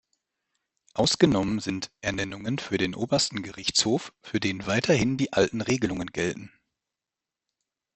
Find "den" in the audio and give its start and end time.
2.79-2.95, 4.39-4.65